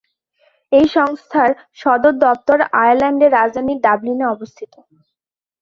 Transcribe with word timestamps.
এই 0.71 0.85
সংস্থার 0.95 1.49
সদর 1.77 2.13
দপ্তর 2.23 2.57
আয়ারল্যান্ডের 2.81 3.31
রাজধানী 3.31 3.73
ডাবলিনে 3.83 4.25
অবস্থিত। 4.25 4.73